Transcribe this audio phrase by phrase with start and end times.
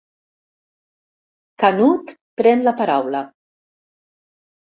[1.65, 3.23] Canut pren la paraula.